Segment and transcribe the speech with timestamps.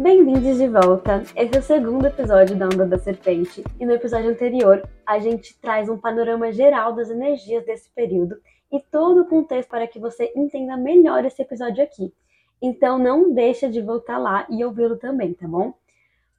[0.00, 1.22] Bem-vindos de volta!
[1.36, 5.54] Esse é o segundo episódio da Onda da Serpente, e no episódio anterior a gente
[5.60, 8.40] traz um panorama geral das energias desse período
[8.72, 12.14] e todo o contexto para que você entenda melhor esse episódio aqui.
[12.62, 15.74] Então não deixa de voltar lá e ouvi-lo também, tá bom?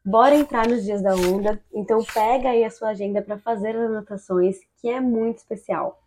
[0.03, 3.91] Bora entrar nos dias da onda, então pega aí a sua agenda para fazer as
[3.91, 6.01] anotações, que é muito especial.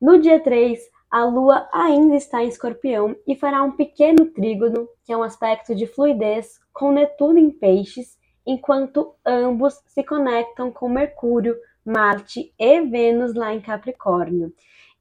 [0.00, 0.78] No dia 3,
[1.10, 5.74] a Lua ainda está em Escorpião e fará um pequeno trígono, que é um aspecto
[5.74, 13.34] de fluidez, com Netuno em Peixes, enquanto ambos se conectam com Mercúrio, Marte e Vênus
[13.34, 14.52] lá em Capricórnio.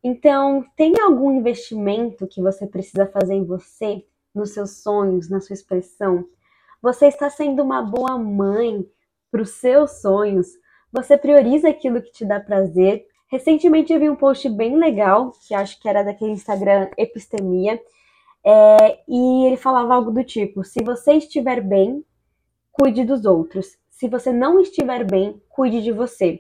[0.02, 5.54] Então, tem algum investimento que você precisa fazer em você, nos seus sonhos, na sua
[5.54, 6.26] expressão?
[6.82, 8.86] Você está sendo uma boa mãe
[9.30, 10.48] para os seus sonhos?
[10.94, 13.06] Você prioriza aquilo que te dá prazer?
[13.28, 17.82] Recentemente eu vi um post bem legal, que acho que era daquele Instagram Epistemia,
[18.46, 22.06] é, e ele falava algo do tipo: se você estiver bem,
[22.72, 23.78] cuide dos outros.
[23.90, 26.40] Se você não estiver bem, cuide de você.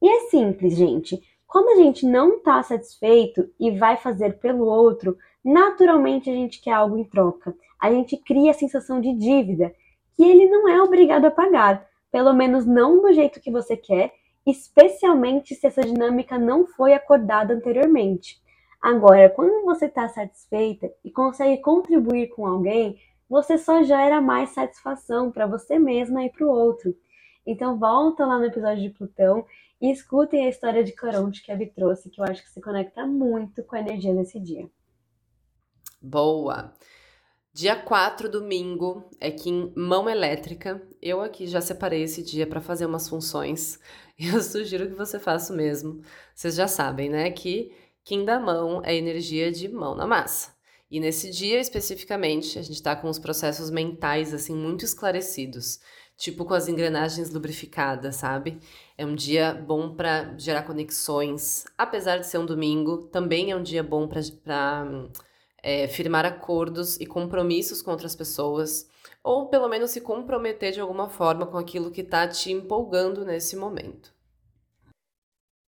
[0.00, 1.20] E é simples, gente.
[1.46, 6.72] Quando a gente não está satisfeito e vai fazer pelo outro, naturalmente a gente quer
[6.72, 7.54] algo em troca.
[7.80, 9.74] A gente cria a sensação de dívida
[10.16, 14.12] que ele não é obrigado a pagar, pelo menos não do jeito que você quer,
[14.46, 18.40] especialmente se essa dinâmica não foi acordada anteriormente.
[18.84, 25.32] Agora, quando você está satisfeita e consegue contribuir com alguém, você só gera mais satisfação
[25.32, 26.94] para você mesma e para o outro.
[27.46, 29.46] Então volta lá no episódio de Plutão
[29.80, 32.60] e escutem a história de Caronte que a Vi trouxe, que eu acho que se
[32.60, 34.68] conecta muito com a energia desse dia.
[35.98, 36.74] Boa!
[37.54, 42.60] Dia 4, domingo, é que em mão elétrica, eu aqui já separei esse dia para
[42.60, 43.78] fazer umas funções.
[44.18, 46.02] Eu sugiro que você faça o mesmo.
[46.34, 47.72] Vocês já sabem, né, que
[48.04, 50.54] Kim da mão é energia de mão na massa.
[50.90, 55.80] E nesse dia especificamente, a gente está com os processos mentais assim muito esclarecidos
[56.16, 58.58] tipo com as engrenagens lubrificadas, sabe?
[58.96, 61.64] É um dia bom para gerar conexões.
[61.76, 65.08] Apesar de ser um domingo, também é um dia bom para
[65.62, 68.88] é, firmar acordos e compromissos com outras pessoas,
[69.22, 73.56] ou pelo menos se comprometer de alguma forma com aquilo que está te empolgando nesse
[73.56, 74.13] momento.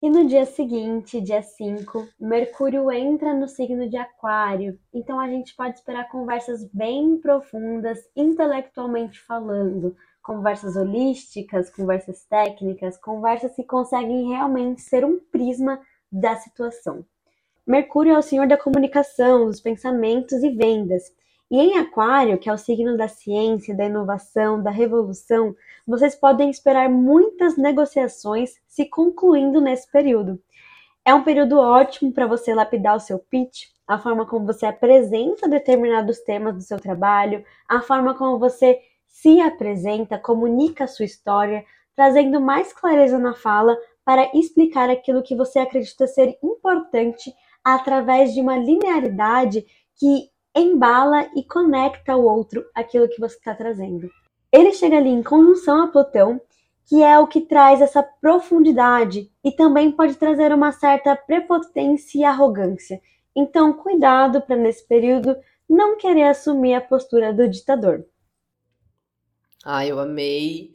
[0.02, 5.54] E no dia seguinte, dia 5, Mercúrio entra no signo de Aquário, então a gente
[5.54, 14.80] pode esperar conversas bem profundas, intelectualmente falando, conversas holísticas, conversas técnicas, conversas que conseguem realmente
[14.80, 15.80] ser um prisma
[16.10, 17.04] da situação.
[17.64, 21.12] Mercúrio é o senhor da comunicação, dos pensamentos e vendas.
[21.52, 25.54] E em Aquário, que é o signo da ciência, da inovação, da revolução,
[25.86, 30.40] vocês podem esperar muitas negociações se concluindo nesse período.
[31.04, 35.46] É um período ótimo para você lapidar o seu pitch, a forma como você apresenta
[35.46, 41.66] determinados temas do seu trabalho, a forma como você se apresenta, comunica a sua história,
[41.94, 43.76] trazendo mais clareza na fala
[44.06, 47.30] para explicar aquilo que você acredita ser importante
[47.62, 54.10] através de uma linearidade que embala e conecta o outro aquilo que você está trazendo.
[54.50, 56.40] Ele chega ali em conjunção a Plutão,
[56.86, 62.24] que é o que traz essa profundidade e também pode trazer uma certa prepotência e
[62.24, 63.00] arrogância.
[63.34, 65.36] Então, cuidado para nesse período
[65.68, 68.04] não querer assumir a postura do ditador.
[69.64, 70.74] Ah, eu amei.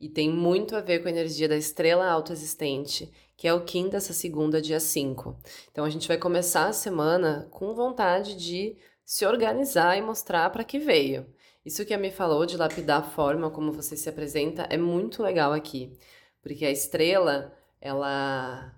[0.00, 3.88] E tem muito a ver com a energia da estrela autoexistente, que é o Kim
[3.88, 5.36] dessa segunda, dia 5.
[5.70, 8.76] Então a gente vai começar a semana com vontade de
[9.08, 11.26] se organizar e mostrar para que veio.
[11.64, 15.22] Isso que a me falou de lapidar a forma como você se apresenta é muito
[15.22, 15.98] legal aqui,
[16.42, 18.70] porque a estrela, ela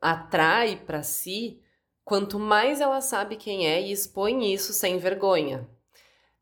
[0.00, 1.62] atrai para si
[2.04, 5.68] quanto mais ela sabe quem é e expõe isso sem vergonha.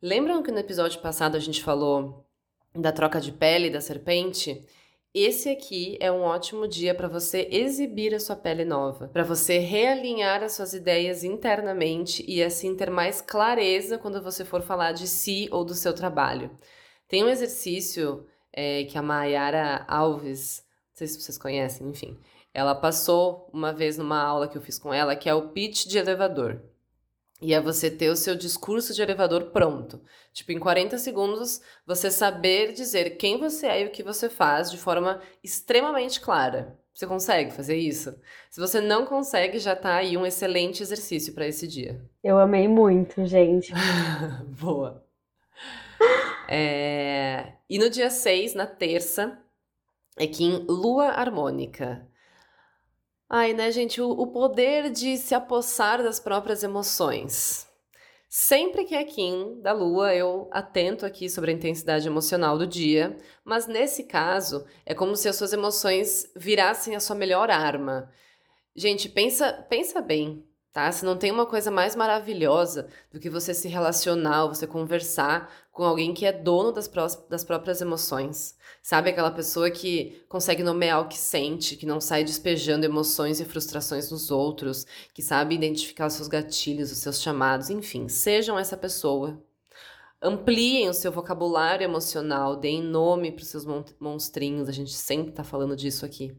[0.01, 2.27] Lembram que no episódio passado a gente falou
[2.75, 4.67] da troca de pele da serpente,
[5.15, 9.59] esse aqui é um ótimo dia para você exibir a sua pele nova, para você
[9.59, 15.07] realinhar as suas ideias internamente e assim ter mais clareza quando você for falar de
[15.07, 16.51] si ou do seu trabalho.
[17.07, 22.19] Tem um exercício é, que a Mayara Alves, não sei se vocês conhecem, enfim,
[22.55, 25.87] ela passou uma vez numa aula que eu fiz com ela, que é o pitch
[25.87, 26.63] de elevador.
[27.43, 30.01] E é você ter o seu discurso de elevador pronto.
[30.33, 34.71] Tipo, em 40 segundos, você saber dizer quem você é e o que você faz
[34.71, 36.79] de forma extremamente clara.
[36.95, 38.15] Você consegue fazer isso?
[38.49, 42.01] Se você não consegue, já tá aí um excelente exercício para esse dia.
[42.23, 43.73] Eu amei muito, gente.
[44.61, 45.05] Boa.
[46.49, 47.55] É...
[47.69, 49.37] E no dia 6, na terça,
[50.17, 52.07] é que em Lua Harmônica.
[53.35, 57.67] Ai, né, gente, o, o poder de se apossar das próprias emoções.
[58.29, 63.17] Sempre que é Kim da Lua, eu atento aqui sobre a intensidade emocional do dia,
[63.43, 68.13] mas nesse caso é como se as suas emoções virassem a sua melhor arma.
[68.77, 70.91] Gente, pensa, pensa bem tá?
[70.91, 75.85] Se não tem uma coisa mais maravilhosa do que você se relacionar, você conversar com
[75.85, 78.57] alguém que é dono das, pró das próprias emoções.
[78.83, 83.45] Sabe aquela pessoa que consegue nomear o que sente, que não sai despejando emoções e
[83.45, 88.77] frustrações nos outros, que sabe identificar os seus gatilhos, os seus chamados, enfim, sejam essa
[88.77, 89.43] pessoa.
[90.21, 93.65] Ampliem o seu vocabulário emocional, deem nome para os seus
[93.99, 96.37] monstrinhos, a gente sempre está falando disso aqui.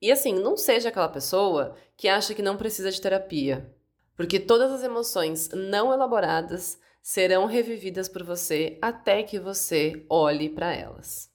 [0.00, 3.72] E assim, não seja aquela pessoa que acha que não precisa de terapia,
[4.16, 10.74] porque todas as emoções não elaboradas serão revividas por você até que você olhe para
[10.74, 11.30] elas.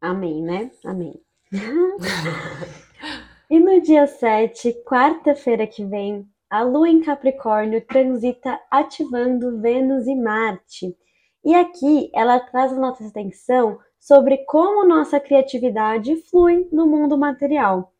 [0.00, 0.70] Amém, né?
[0.84, 1.20] Amém.
[3.50, 10.14] e no dia 7, quarta-feira que vem, a Lua em Capricórnio transita ativando Vênus e
[10.14, 10.96] Marte.
[11.44, 17.92] E aqui ela traz a nossa atenção sobre como nossa criatividade flui no mundo material.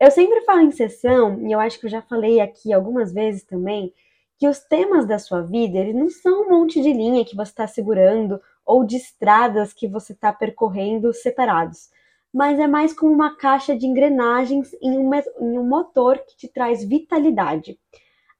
[0.00, 3.44] Eu sempre falo em sessão, e eu acho que eu já falei aqui algumas vezes
[3.44, 3.92] também,
[4.38, 7.50] que os temas da sua vida, eles não são um monte de linha que você
[7.50, 11.90] está segurando ou de estradas que você está percorrendo separados,
[12.32, 16.48] mas é mais como uma caixa de engrenagens em um, em um motor que te
[16.48, 17.78] traz vitalidade.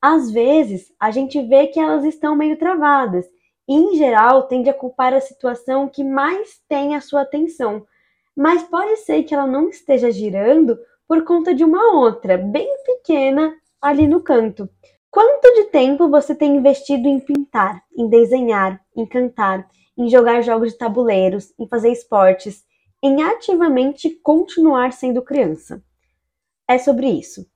[0.00, 3.26] Às vezes, a gente vê que elas estão meio travadas
[3.74, 7.86] em geral, tende a culpar a situação que mais tem a sua atenção,
[8.36, 13.54] mas pode ser que ela não esteja girando por conta de uma outra, bem pequena,
[13.80, 14.68] ali no canto.
[15.10, 20.72] Quanto de tempo você tem investido em pintar, em desenhar, em cantar, em jogar jogos
[20.72, 22.64] de tabuleiros, em fazer esportes,
[23.02, 25.82] em ativamente continuar sendo criança?
[26.68, 27.46] É sobre isso.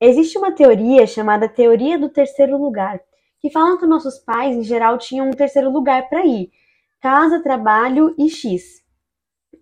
[0.00, 3.00] Existe uma teoria chamada teoria do terceiro lugar,
[3.40, 6.50] que falam que nossos pais, em geral, tinham um terceiro lugar para ir:
[7.00, 8.82] casa, trabalho e X.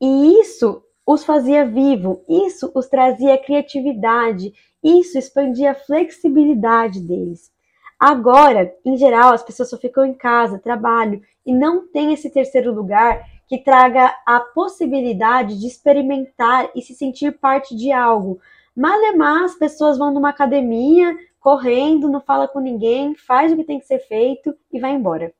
[0.00, 4.52] E isso os fazia vivo, isso os trazia criatividade,
[4.82, 7.50] isso expandia a flexibilidade deles.
[7.98, 12.74] Agora, em geral, as pessoas só ficam em casa, trabalho e não tem esse terceiro
[12.74, 18.40] lugar que traga a possibilidade de experimentar e se sentir parte de algo.
[18.76, 23.78] Malemar, as pessoas vão numa academia, correndo, não fala com ninguém, faz o que tem
[23.78, 25.32] que ser feito e vai embora.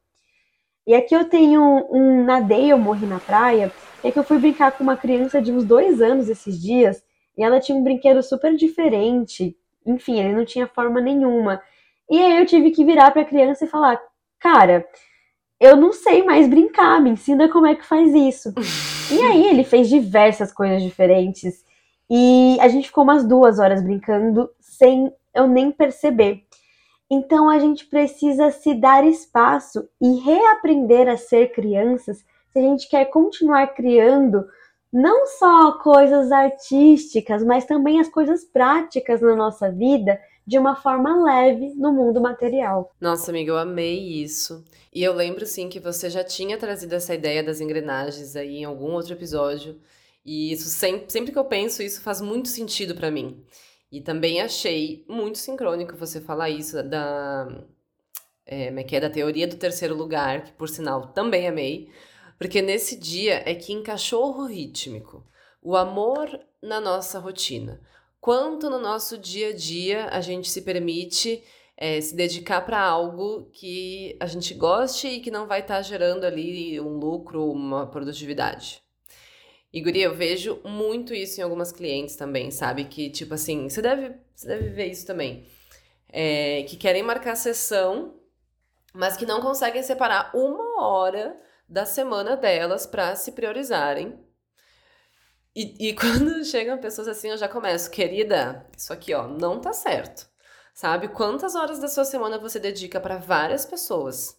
[0.86, 1.60] E aqui eu tenho
[1.90, 3.72] um, nadei, eu morri na praia,
[4.04, 7.02] é que eu fui brincar com uma criança de uns dois anos esses dias,
[7.36, 11.60] e ela tinha um brinquedo super diferente, enfim, ele não tinha forma nenhuma.
[12.08, 14.00] E aí eu tive que virar para a criança e falar:
[14.38, 14.86] "Cara,
[15.58, 18.54] eu não sei mais brincar, me ensina como é que faz isso".
[19.10, 21.64] e aí ele fez diversas coisas diferentes
[22.08, 26.42] e a gente ficou umas duas horas brincando sem eu nem perceber.
[27.10, 32.88] Então a gente precisa se dar espaço e reaprender a ser crianças se a gente
[32.88, 34.44] quer continuar criando
[34.92, 41.22] não só coisas artísticas, mas também as coisas práticas na nossa vida de uma forma
[41.22, 42.90] leve no mundo material.
[43.00, 44.64] Nossa, amiga, eu amei isso.
[44.94, 48.64] E eu lembro sim que você já tinha trazido essa ideia das engrenagens aí em
[48.64, 49.78] algum outro episódio.
[50.24, 53.44] E isso sempre, sempre que eu penso, isso faz muito sentido para mim.
[53.90, 57.64] E também achei muito sincrônico você falar isso da.
[58.44, 61.90] É, é, que é da teoria do terceiro lugar, que por sinal também amei,
[62.38, 65.26] porque nesse dia é que encaixou o rítmico,
[65.60, 66.28] o amor
[66.62, 67.80] na nossa rotina.
[68.20, 71.42] Quanto no nosso dia a dia a gente se permite
[71.76, 75.82] é, se dedicar para algo que a gente goste e que não vai estar tá
[75.82, 78.85] gerando ali um lucro, uma produtividade.
[79.76, 82.86] E, Guri, eu vejo muito isso em algumas clientes também, sabe?
[82.86, 85.46] Que, tipo assim, você deve, você deve ver isso também.
[86.08, 88.18] É, que querem marcar sessão,
[88.94, 94.18] mas que não conseguem separar uma hora da semana delas para se priorizarem.
[95.54, 99.74] E, e quando chegam pessoas assim, eu já começo, querida, isso aqui, ó, não tá
[99.74, 100.26] certo.
[100.72, 101.08] Sabe?
[101.08, 104.38] Quantas horas da sua semana você dedica para várias pessoas?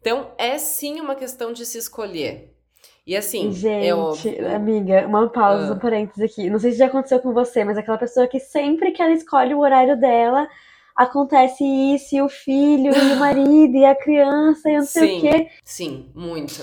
[0.00, 2.59] Então, é sim uma questão de se escolher.
[3.06, 4.54] E assim, Gente, é óbvio.
[4.54, 5.80] amiga, uma pausa, um ah.
[5.80, 6.50] parênteses aqui.
[6.50, 9.54] Não sei se já aconteceu com você, mas aquela pessoa que sempre que ela escolhe
[9.54, 10.48] o horário dela,
[10.94, 15.18] acontece isso, e o filho, e o marido, e a criança, e não sei sim,
[15.18, 15.50] o quê.
[15.64, 16.62] Sim, muito.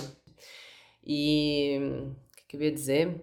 [1.05, 3.21] E o que, que eu ia dizer?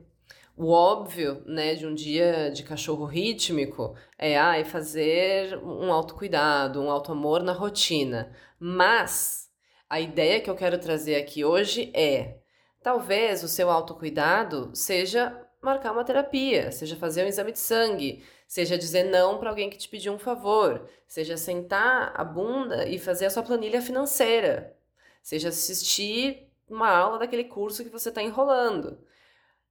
[0.56, 6.90] O óbvio, né, de um dia de cachorro rítmico é, é fazer um autocuidado, um
[6.90, 8.32] autoamor na rotina.
[8.58, 9.48] Mas
[9.90, 12.38] a ideia que eu quero trazer aqui hoje é
[12.84, 18.76] Talvez o seu autocuidado seja marcar uma terapia, seja fazer um exame de sangue, seja
[18.76, 23.24] dizer não para alguém que te pediu um favor, seja sentar a bunda e fazer
[23.24, 24.76] a sua planilha financeira,
[25.22, 28.98] seja assistir uma aula daquele curso que você está enrolando.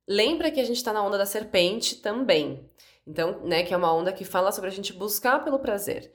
[0.08, 2.68] Lembra que a gente está na onda da serpente também.
[3.06, 6.12] Então, né, que é uma onda que fala sobre a gente buscar pelo prazer.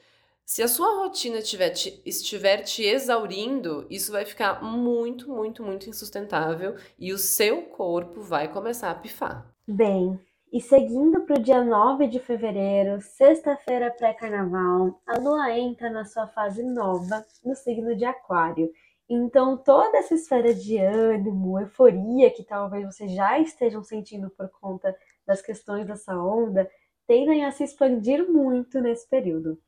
[0.50, 5.90] Se a sua rotina estiver te, estiver te exaurindo, isso vai ficar muito, muito, muito
[5.90, 9.46] insustentável e o seu corpo vai começar a pifar.
[9.68, 10.18] Bem,
[10.50, 16.26] e seguindo para o dia 9 de fevereiro, sexta-feira pré-carnaval, a lua entra na sua
[16.28, 18.70] fase nova no signo de Aquário.
[19.06, 24.96] Então, toda essa esfera de ânimo, euforia que talvez vocês já estejam sentindo por conta
[25.26, 26.66] das questões dessa onda,
[27.06, 29.58] tendem a se expandir muito nesse período.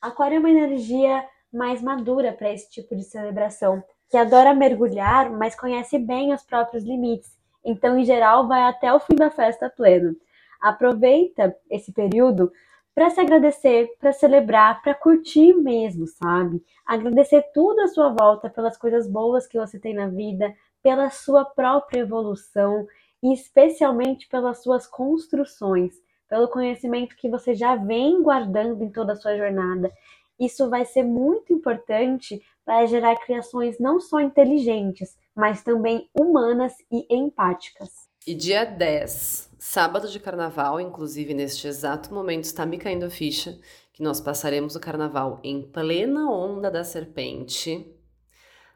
[0.00, 5.58] Aquário é uma energia mais madura para esse tipo de celebração, que adora mergulhar, mas
[5.58, 7.36] conhece bem os próprios limites.
[7.64, 10.16] Então, em geral, vai até o fim da festa pleno.
[10.60, 12.50] Aproveita esse período
[12.94, 16.62] para se agradecer, para celebrar, para curtir mesmo, sabe?
[16.84, 20.52] Agradecer tudo à sua volta pelas coisas boas que você tem na vida,
[20.82, 22.86] pela sua própria evolução
[23.22, 25.94] e especialmente pelas suas construções,
[26.28, 29.90] pelo conhecimento que você já vem guardando em toda a sua jornada.
[30.38, 37.06] Isso vai ser muito importante para gerar criações não só inteligentes, mas também humanas e
[37.10, 38.08] empáticas.
[38.26, 43.58] E dia 10, Sábado de carnaval, inclusive neste exato momento, está me caindo a ficha
[43.92, 47.92] que nós passaremos o carnaval em plena onda da serpente.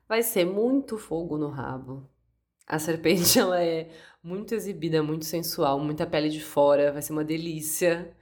[0.08, 2.10] Vai ser muito fogo no rabo.
[2.72, 3.90] A serpente ela é
[4.24, 8.16] muito exibida, muito sensual, muita pele de fora, vai ser uma delícia.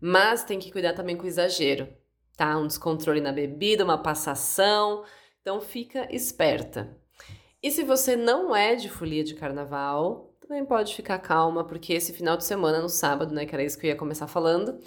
[0.00, 1.86] Mas tem que cuidar também com o exagero,
[2.34, 2.56] tá?
[2.56, 5.04] Um descontrole na bebida, uma passação.
[5.42, 6.96] Então fica esperta.
[7.62, 12.14] E se você não é de folia de carnaval, também pode ficar calma, porque esse
[12.14, 14.78] final de semana, no sábado, né, que era isso que eu ia começar falando,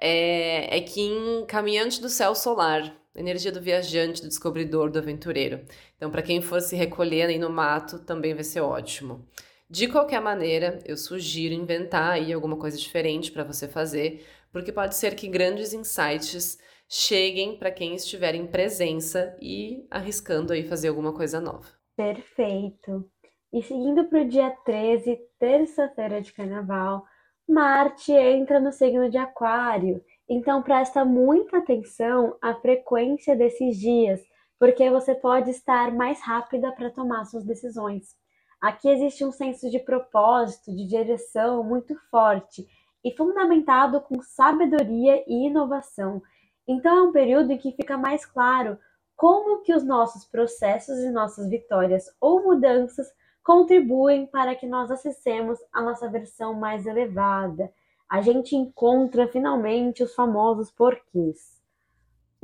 [0.00, 5.64] é, é que em Caminhante do Céu Solar, energia do viajante, do descobridor, do aventureiro.
[5.96, 9.26] Então, para quem for se recolher aí no mato, também vai ser ótimo.
[9.68, 14.94] De qualquer maneira, eu sugiro inventar aí alguma coisa diferente para você fazer, porque pode
[14.94, 21.12] ser que grandes insights cheguem para quem estiver em presença e arriscando aí fazer alguma
[21.12, 21.66] coisa nova.
[21.96, 23.10] Perfeito.
[23.52, 27.04] E seguindo para o dia 13, terça-feira de carnaval,
[27.48, 30.02] Marte entra no signo de Aquário.
[30.28, 34.20] Então presta muita atenção à frequência desses dias,
[34.58, 38.16] porque você pode estar mais rápida para tomar suas decisões.
[38.60, 42.66] Aqui existe um senso de propósito, de direção muito forte
[43.04, 46.22] e fundamentado com sabedoria e inovação.
[46.66, 48.78] Então é um período em que fica mais claro
[49.14, 53.06] como que os nossos processos e nossas vitórias ou mudanças
[53.42, 57.72] contribuem para que nós acessemos a nossa versão mais elevada.
[58.08, 61.55] A gente encontra finalmente os famosos porquês.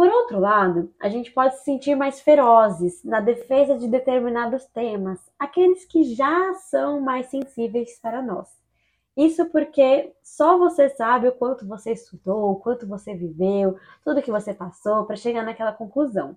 [0.03, 5.21] Por outro lado, a gente pode se sentir mais ferozes na defesa de determinados temas,
[5.39, 8.49] aqueles que já são mais sensíveis para nós.
[9.17, 14.33] Isso porque só você sabe o quanto você estudou, o quanto você viveu, tudo que
[14.33, 16.37] você passou para chegar naquela conclusão.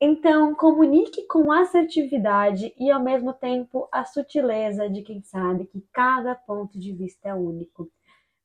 [0.00, 6.36] Então, comunique com assertividade e, ao mesmo tempo, a sutileza de quem sabe que cada
[6.36, 7.90] ponto de vista é único.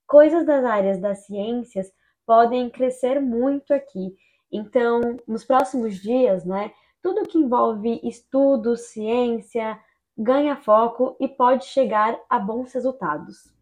[0.08, 1.94] Coisas das áreas das ciências
[2.26, 4.18] podem crescer muito aqui.
[4.52, 9.80] Então, nos próximos dias, né, tudo que envolve estudo, ciência,
[10.18, 13.54] ganha foco e pode chegar a bons resultados.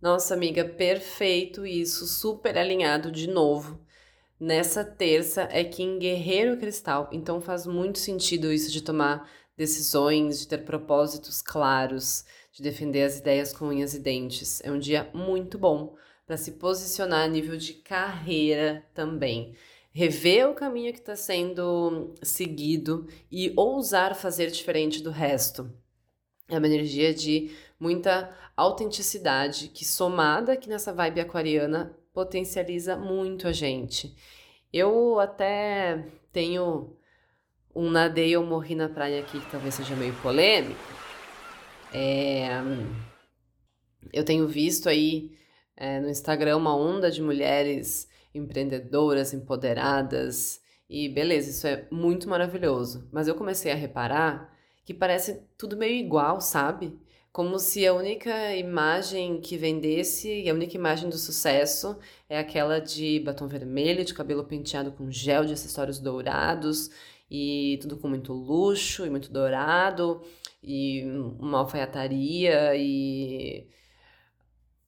[0.00, 3.80] Nossa amiga, perfeito isso, super alinhado de novo
[4.42, 10.40] nessa terça é que em Guerreiro Cristal, então faz muito sentido isso de tomar decisões,
[10.40, 14.60] de ter propósitos claros, de defender as ideias com unhas e dentes.
[14.64, 15.94] É um dia muito bom
[16.26, 19.54] para se posicionar a nível de carreira também.
[19.92, 25.70] Rever o caminho que está sendo seguido e ousar fazer diferente do resto.
[26.48, 33.52] É uma energia de muita autenticidade que, somada aqui nessa vibe aquariana, potencializa muito a
[33.52, 34.14] gente.
[34.72, 36.96] Eu até tenho
[37.74, 40.80] um nadei ou morri na praia aqui que talvez seja meio polêmico.
[41.92, 42.48] É,
[44.12, 45.36] eu tenho visto aí
[45.76, 53.08] é, no Instagram uma onda de mulheres empreendedoras, empoderadas, e beleza, isso é muito maravilhoso.
[53.12, 54.52] Mas eu comecei a reparar
[54.84, 56.98] que parece tudo meio igual, sabe?
[57.32, 61.98] como se a única imagem que vendesse e a única imagem do sucesso
[62.28, 66.90] é aquela de batom vermelho, de cabelo penteado com gel, de acessórios dourados
[67.30, 70.22] e tudo com muito luxo e muito dourado
[70.62, 71.04] e
[71.40, 73.66] uma alfaiataria e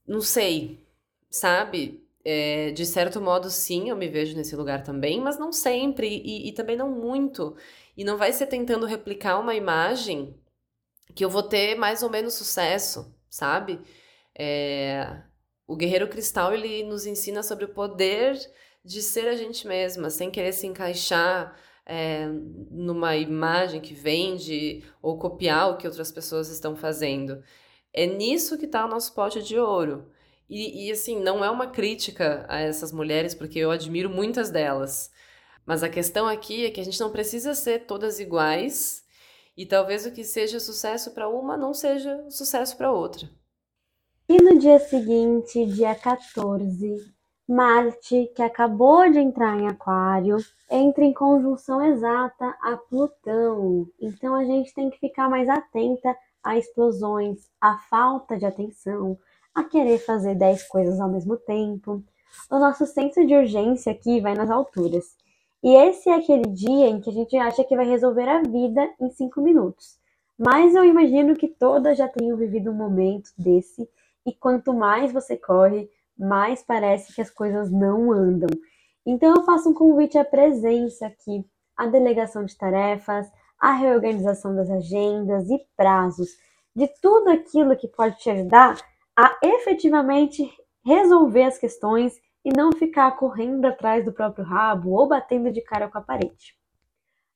[0.06, 0.86] não sei,
[1.30, 2.03] sabe?
[2.24, 6.48] É, de certo modo, sim, eu me vejo nesse lugar também, mas não sempre e,
[6.48, 7.56] e também não muito.
[7.96, 10.34] E não vai ser tentando replicar uma imagem
[11.14, 13.80] que eu vou ter mais ou menos sucesso, sabe?
[14.36, 15.22] É,
[15.66, 18.38] o Guerreiro Cristal ele nos ensina sobre o poder
[18.84, 22.26] de ser a gente mesma, sem querer se encaixar é,
[22.70, 27.42] numa imagem que vende ou copiar o que outras pessoas estão fazendo.
[27.92, 30.10] É nisso que está o nosso pote de ouro.
[30.48, 35.10] E, e, assim, não é uma crítica a essas mulheres, porque eu admiro muitas delas.
[35.64, 39.04] Mas a questão aqui é que a gente não precisa ser todas iguais,
[39.56, 43.28] e talvez o que seja sucesso para uma não seja sucesso para outra.
[44.28, 46.96] E no dia seguinte, dia 14,
[47.46, 50.38] Marte, que acabou de entrar em Aquário,
[50.70, 53.86] entra em conjunção exata a Plutão.
[54.00, 59.18] Então a gente tem que ficar mais atenta a explosões, a falta de atenção,
[59.54, 62.02] a querer fazer 10 coisas ao mesmo tempo.
[62.50, 65.04] O nosso senso de urgência aqui vai nas alturas.
[65.62, 68.90] E esse é aquele dia em que a gente acha que vai resolver a vida
[69.00, 69.98] em 5 minutos.
[70.38, 73.88] Mas eu imagino que todas já tenham vivido um momento desse,
[74.26, 78.48] e quanto mais você corre, mais parece que as coisas não andam.
[79.06, 81.46] Então eu faço um convite à presença aqui,
[81.76, 83.30] à delegação de tarefas,
[83.60, 86.30] à reorganização das agendas e prazos,
[86.74, 88.76] de tudo aquilo que pode te ajudar
[89.16, 90.50] a efetivamente
[90.84, 95.88] resolver as questões e não ficar correndo atrás do próprio rabo ou batendo de cara
[95.88, 96.56] com a parede.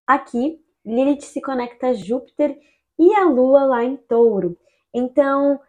[0.07, 2.59] Aqui, Lilith se conecta a Júpiter
[2.99, 4.57] e a Lua lá em Touro.
[4.93, 5.61] Então,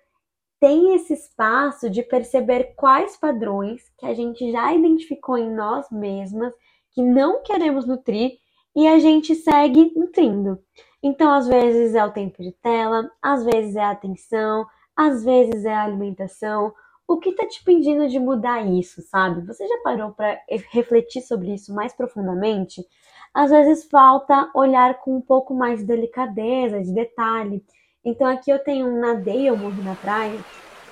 [0.60, 6.54] tem esse espaço de perceber quais padrões que a gente já identificou em nós mesmas,
[6.92, 8.38] que não queremos nutrir
[8.76, 10.60] e a gente segue nutrindo.
[11.02, 14.66] Então, às vezes é o tempo de tela, às vezes é a atenção,
[15.00, 16.74] às vezes é a alimentação.
[17.08, 19.48] O que está te pedindo de mudar isso, sabe?
[19.48, 20.38] Você já parou para
[20.72, 22.86] refletir sobre isso mais profundamente?
[23.34, 27.64] Às vezes falta olhar com um pouco mais de delicadeza, de detalhe.
[28.04, 30.38] Então aqui eu tenho um nadeio, morro na praia,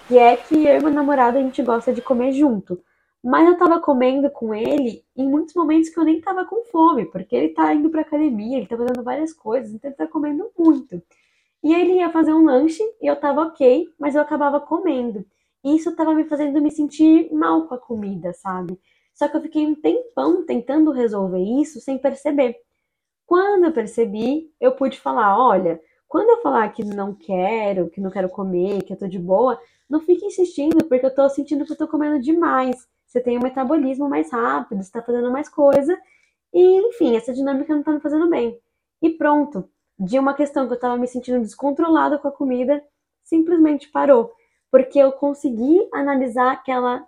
[0.08, 2.82] que é que eu e meu namorado a gente gosta de comer junto.
[3.22, 7.04] Mas eu tava comendo com ele em muitos momentos que eu nem tava com fome,
[7.08, 10.50] porque ele tá indo pra academia, ele tá fazendo várias coisas, então ele tá comendo
[10.58, 11.02] muito.
[11.64, 15.26] E ele ia fazer um lanche e eu tava ok, mas eu acabava comendo.
[15.64, 18.80] E isso tava me fazendo me sentir mal com a comida, sabe?
[19.14, 22.56] Só que eu fiquei um tempão tentando resolver isso sem perceber.
[23.26, 28.10] Quando eu percebi, eu pude falar: olha, quando eu falar que não quero, que não
[28.12, 31.74] quero comer, que eu tô de boa, não fique insistindo, porque eu tô sentindo que
[31.74, 32.88] eu tô comendo demais.
[33.06, 35.98] Você tem um metabolismo mais rápido, você tá fazendo mais coisa,
[36.54, 38.60] e enfim, essa dinâmica não tá me fazendo bem.
[39.02, 42.84] E pronto, de uma questão que eu tava me sentindo descontrolada com a comida,
[43.24, 44.32] simplesmente parou.
[44.72, 47.08] Porque eu consegui analisar aquela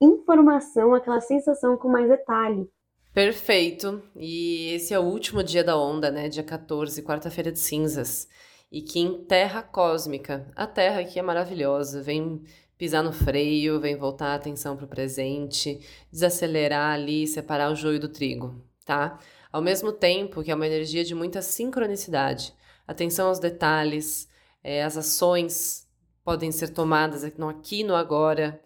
[0.00, 2.68] informação, aquela sensação com mais detalhe.
[3.12, 4.02] Perfeito.
[4.14, 6.28] E esse é o último dia da onda, né?
[6.28, 8.28] Dia 14, quarta-feira de cinzas.
[8.70, 12.42] E que em terra cósmica, a terra aqui é maravilhosa, vem
[12.76, 15.80] pisar no freio, vem voltar a atenção para o presente,
[16.12, 19.18] desacelerar ali, separar o joio do trigo, tá?
[19.56, 22.52] Ao mesmo tempo que é uma energia de muita sincronicidade,
[22.86, 24.28] atenção aos detalhes,
[24.62, 25.88] é, as ações
[26.22, 28.60] podem ser tomadas aqui no agora,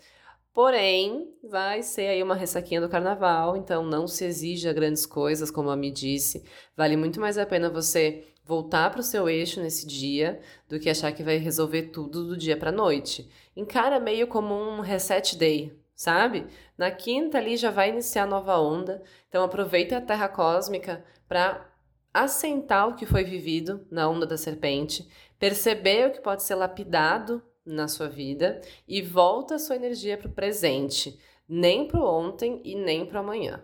[0.52, 5.70] Porém, vai ser aí uma ressaquinha do carnaval, então não se exija grandes coisas, como
[5.70, 6.44] a me disse.
[6.76, 10.90] Vale muito mais a pena você voltar para o seu eixo nesse dia do que
[10.90, 13.30] achar que vai resolver tudo do dia para noite.
[13.56, 16.46] Encara meio como um reset day, sabe?
[16.78, 21.70] Na quinta ali já vai iniciar a nova onda, então aproveita a terra cósmica para
[22.12, 25.06] assentar o que foi vivido na onda da serpente,
[25.38, 30.28] perceber o que pode ser lapidado na sua vida e volta a sua energia para
[30.28, 33.62] o presente, nem para o ontem e nem para amanhã.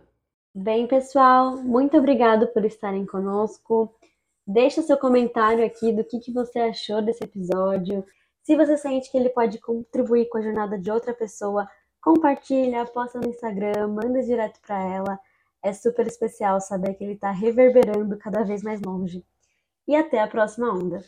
[0.55, 3.97] Bem, pessoal, muito obrigado por estarem conosco.
[4.47, 8.05] Deixa seu comentário aqui do que, que você achou desse episódio.
[8.43, 11.67] Se você sente que ele pode contribuir com a jornada de outra pessoa,
[12.07, 15.19] compartilha, posta no Instagram, manda direto para ela.
[15.61, 19.25] É super especial saber que ele está reverberando cada vez mais longe.
[19.89, 21.03] E até a próxima onda!